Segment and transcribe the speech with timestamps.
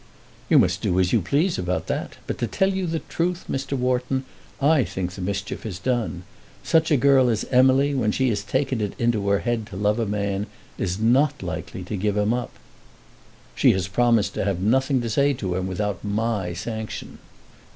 [0.49, 2.17] "You must do as you please about that.
[2.25, 3.73] But to tell you the truth, Mr.
[3.77, 4.25] Wharton,
[4.59, 6.23] I think the mischief is done.
[6.63, 9.99] Such a girl as Emily, when she has taken it into her head to love
[9.99, 10.47] a man,
[10.79, 12.53] is not likely to give him up."
[13.53, 17.19] "She has promised to have nothing to say to him without my sanction."